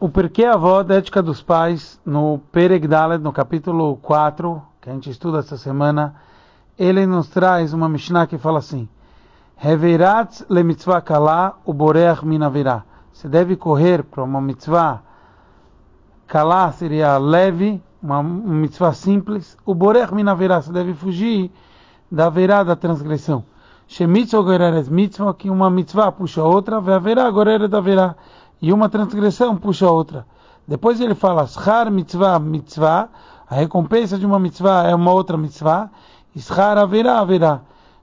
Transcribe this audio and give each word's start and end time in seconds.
O 0.00 0.08
Porquê 0.08 0.44
Avó 0.44 0.84
da 0.84 0.94
Ética 0.94 1.20
dos 1.20 1.42
Pais, 1.42 2.00
no 2.06 2.38
Perek 2.52 2.86
Dalet, 2.86 3.20
no 3.20 3.32
capítulo 3.32 3.96
4, 3.96 4.62
que 4.80 4.88
a 4.88 4.92
gente 4.92 5.10
estuda 5.10 5.40
essa 5.40 5.56
semana, 5.56 6.14
ele 6.78 7.04
nos 7.04 7.26
traz 7.26 7.72
uma 7.72 7.88
Mishnah 7.88 8.28
que 8.28 8.38
fala 8.38 8.60
assim: 8.60 8.88
Reverat 9.56 10.44
le 10.48 10.62
mitzvah 10.62 11.00
kalá 11.00 11.56
o 11.64 11.72
boreach 11.72 12.24
minavirá. 12.24 12.84
Você 13.12 13.28
deve 13.28 13.56
correr 13.56 14.04
para 14.04 14.22
uma 14.22 14.40
mitzvah 14.40 15.02
kalá 16.28 16.70
seria 16.70 17.18
leve, 17.18 17.82
uma 18.00 18.22
mitzvah 18.22 18.92
simples. 18.92 19.58
O 19.66 19.74
boreach 19.74 20.14
minavirá, 20.14 20.62
você 20.62 20.70
deve 20.70 20.94
fugir 20.94 21.50
da 22.08 22.30
verá 22.30 22.62
da 22.62 22.76
transgressão. 22.76 23.44
Shemitzvah 23.88 24.42
goreres 24.42 24.88
mitzvah, 24.88 25.34
que 25.34 25.50
uma 25.50 25.68
mitzvah 25.68 26.12
puxa 26.12 26.40
a 26.40 26.44
outra, 26.44 26.80
verá 26.80 27.28
goreres 27.32 27.68
da 27.68 27.80
verá 27.80 28.14
e 28.60 28.72
uma 28.72 28.88
transgressão 28.88 29.56
puxa 29.56 29.86
a 29.86 29.90
outra. 29.90 30.26
Depois 30.66 31.00
ele 31.00 31.14
fala, 31.14 31.46
Shar 31.46 31.90
mitzvah 31.90 32.38
mitzvah, 32.38 33.08
a 33.48 33.54
recompensa 33.54 34.18
de 34.18 34.26
uma 34.26 34.38
mitzvah 34.38 34.84
é 34.84 34.94
uma 34.94 35.12
outra 35.12 35.36
mitzvah, 35.36 35.90
Shar 36.36 36.78
haverá 36.78 37.20
haverá. 37.20 37.60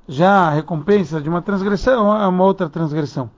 Já 0.08 0.48
a 0.48 0.50
recompensa 0.50 1.22
de 1.22 1.30
uma 1.30 1.42
transgressão 1.42 2.16
é 2.16 2.28
uma 2.28 2.44
outra 2.44 2.70
transgressão. 2.70 3.30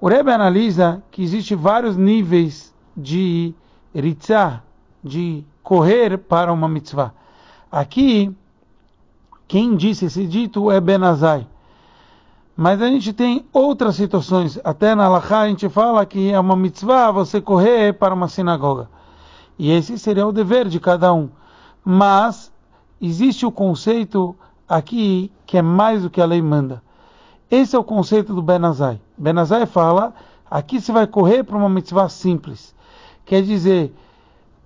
O 0.00 0.08
Rebbe 0.08 0.30
analisa 0.30 1.02
que 1.10 1.22
existe 1.22 1.54
vários 1.54 1.96
níveis 1.96 2.72
de 2.96 3.54
ritzah, 3.94 4.62
de 5.02 5.44
correr 5.62 6.16
para 6.18 6.52
uma 6.52 6.68
mitzvah. 6.68 7.12
Aqui, 7.70 8.34
quem 9.46 9.76
disse 9.76 10.06
esse 10.06 10.26
dito 10.26 10.70
é 10.70 10.80
Benazai. 10.80 11.46
Mas 12.60 12.82
a 12.82 12.88
gente 12.88 13.12
tem 13.12 13.46
outras 13.52 13.94
situações. 13.94 14.58
Até 14.64 14.92
na 14.92 15.04
Alahá 15.04 15.42
a 15.42 15.48
gente 15.48 15.68
fala 15.68 16.04
que 16.04 16.32
é 16.32 16.40
uma 16.40 16.56
mitzvah 16.56 17.12
você 17.12 17.40
correr 17.40 17.92
para 17.92 18.12
uma 18.12 18.26
sinagoga. 18.26 18.90
E 19.56 19.70
esse 19.70 19.96
seria 19.96 20.26
o 20.26 20.32
dever 20.32 20.66
de 20.66 20.80
cada 20.80 21.14
um. 21.14 21.28
Mas 21.84 22.50
existe 23.00 23.46
o 23.46 23.52
conceito 23.52 24.34
aqui 24.68 25.30
que 25.46 25.56
é 25.56 25.62
mais 25.62 26.02
do 26.02 26.10
que 26.10 26.20
a 26.20 26.26
lei 26.26 26.42
manda. 26.42 26.82
Esse 27.48 27.76
é 27.76 27.78
o 27.78 27.84
conceito 27.84 28.34
do 28.34 28.42
Benazai. 28.42 29.00
Benazai 29.16 29.64
fala, 29.64 30.12
aqui 30.50 30.80
você 30.80 30.90
vai 30.90 31.06
correr 31.06 31.44
para 31.44 31.56
uma 31.56 31.68
mitzvah 31.68 32.08
simples. 32.08 32.74
Quer 33.24 33.40
dizer, 33.40 33.94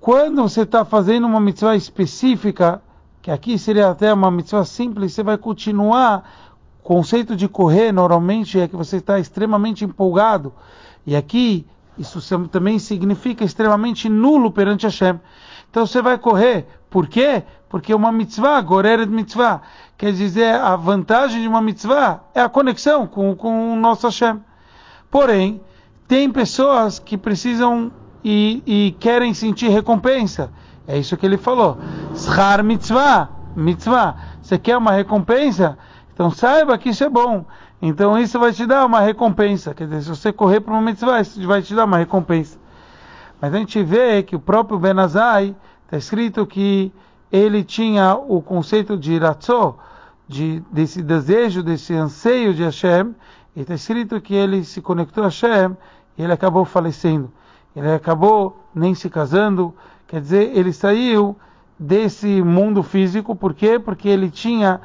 quando 0.00 0.40
você 0.40 0.62
está 0.62 0.82
fazendo 0.82 1.26
uma 1.26 1.40
mitzvah 1.40 1.76
específica, 1.76 2.80
que 3.20 3.30
aqui 3.30 3.58
seria 3.58 3.90
até 3.90 4.10
uma 4.14 4.30
mitzvah 4.30 4.64
simples, 4.64 5.12
você 5.12 5.22
vai 5.22 5.36
continuar 5.36 6.51
o 6.82 6.84
conceito 6.84 7.36
de 7.36 7.48
correr 7.48 7.92
normalmente 7.92 8.58
é 8.58 8.66
que 8.66 8.74
você 8.74 8.96
está 8.96 9.18
extremamente 9.18 9.84
empolgado. 9.84 10.52
E 11.06 11.14
aqui 11.14 11.64
isso 11.96 12.20
também 12.48 12.78
significa 12.78 13.44
extremamente 13.44 14.08
nulo 14.08 14.50
perante 14.50 14.86
Hashem. 14.86 15.20
Então 15.70 15.86
você 15.86 16.02
vai 16.02 16.18
correr. 16.18 16.66
Por 16.90 17.06
quê? 17.06 17.44
Porque 17.68 17.94
uma 17.94 18.10
mitzvah, 18.10 18.60
goreret 18.60 19.08
mitzvah, 19.08 19.62
quer 19.96 20.12
dizer, 20.12 20.56
a 20.56 20.74
vantagem 20.74 21.40
de 21.40 21.48
uma 21.48 21.62
mitzvah 21.62 22.20
é 22.34 22.40
a 22.40 22.48
conexão 22.48 23.06
com, 23.06 23.34
com 23.36 23.72
o 23.72 23.76
nosso 23.76 24.08
Hashem. 24.08 24.40
Porém, 25.08 25.60
tem 26.08 26.30
pessoas 26.30 26.98
que 26.98 27.16
precisam 27.16 27.92
e, 28.24 28.62
e 28.66 28.96
querem 28.98 29.32
sentir 29.32 29.68
recompensa. 29.68 30.50
É 30.86 30.98
isso 30.98 31.16
que 31.16 31.24
ele 31.24 31.38
falou. 31.38 31.78
Schar 32.16 32.64
mitzvah, 32.64 33.28
mitzvah. 33.54 34.16
Você 34.42 34.58
quer 34.58 34.76
uma 34.76 34.90
recompensa? 34.90 35.78
Então 36.14 36.30
saiba 36.30 36.76
que 36.78 36.90
isso 36.90 37.04
é 37.04 37.08
bom. 37.08 37.44
Então 37.80 38.18
isso 38.18 38.38
vai 38.38 38.52
te 38.52 38.66
dar 38.66 38.86
uma 38.86 39.00
recompensa. 39.00 39.74
Quer 39.74 39.88
dizer, 39.88 40.02
se 40.02 40.08
você 40.08 40.32
correr 40.32 40.60
para 40.60 40.72
uma 40.72 40.82
mitzvah, 40.82 41.20
isso 41.20 41.46
vai 41.46 41.62
te 41.62 41.74
dar 41.74 41.84
uma 41.84 41.98
recompensa. 41.98 42.58
Mas 43.40 43.52
a 43.52 43.58
gente 43.58 43.82
vê 43.82 44.22
que 44.22 44.36
o 44.36 44.40
próprio 44.40 44.78
Benazai 44.78 45.56
está 45.84 45.96
escrito 45.96 46.46
que 46.46 46.92
ele 47.30 47.64
tinha 47.64 48.14
o 48.14 48.40
conceito 48.40 48.96
de 48.96 49.18
ratzó, 49.18 49.76
de, 50.28 50.62
desse 50.70 51.02
desejo, 51.02 51.62
desse 51.62 51.94
anseio 51.94 52.54
de 52.54 52.62
Hashem, 52.62 53.14
e 53.56 53.62
está 53.62 53.74
escrito 53.74 54.20
que 54.20 54.34
ele 54.34 54.64
se 54.64 54.80
conectou 54.80 55.24
a 55.24 55.26
Hashem 55.26 55.76
e 56.16 56.22
ele 56.22 56.32
acabou 56.32 56.64
falecendo. 56.64 57.32
Ele 57.74 57.90
acabou 57.90 58.64
nem 58.74 58.94
se 58.94 59.10
casando, 59.10 59.74
quer 60.06 60.20
dizer, 60.20 60.56
ele 60.56 60.72
saiu 60.72 61.36
desse 61.78 62.42
mundo 62.42 62.82
físico, 62.82 63.34
por 63.34 63.54
quê? 63.54 63.78
Porque 63.78 64.08
ele 64.08 64.30
tinha 64.30 64.80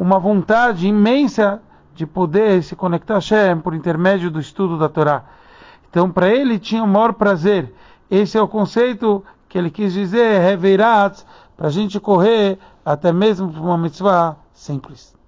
uma 0.00 0.18
vontade 0.18 0.88
imensa 0.88 1.60
de 1.94 2.06
poder 2.06 2.62
se 2.62 2.74
conectar 2.74 3.16
a 3.16 3.18
Hashem 3.18 3.60
por 3.60 3.74
intermédio 3.74 4.30
do 4.30 4.40
estudo 4.40 4.78
da 4.78 4.88
Torá. 4.88 5.24
Então, 5.90 6.10
para 6.10 6.30
ele 6.30 6.58
tinha 6.58 6.82
o 6.82 6.88
maior 6.88 7.12
prazer. 7.12 7.74
Esse 8.10 8.38
é 8.38 8.40
o 8.40 8.48
conceito 8.48 9.22
que 9.46 9.58
ele 9.58 9.68
quis 9.70 9.92
dizer, 9.92 10.40
Reverat, 10.40 11.22
para 11.54 11.66
a 11.66 11.70
gente 11.70 12.00
correr 12.00 12.58
até 12.82 13.12
mesmo 13.12 13.52
para 13.52 13.60
uma 13.60 13.76
mitzvah 13.76 14.36
simples. 14.54 15.19